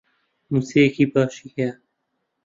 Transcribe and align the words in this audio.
مووچەیەکی 0.51 1.05
باشی 1.13 1.49
هەیە. 1.55 1.71